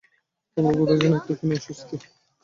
[0.57, 2.17] তবুও কোথায় যেন একটা ক্ষীণ অস্বস্তি থাকে।